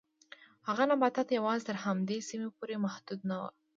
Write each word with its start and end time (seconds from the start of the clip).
هغه 0.67 0.83
نباتات 0.91 1.27
یوازې 1.37 1.63
تر 1.69 1.75
همدې 1.85 2.17
سیمې 2.29 2.49
پورې 2.57 2.75
محدود 2.85 3.19
نه 3.29 3.35
و. 3.41 3.43